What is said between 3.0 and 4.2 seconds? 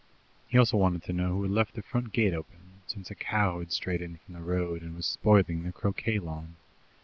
a cow had strayed in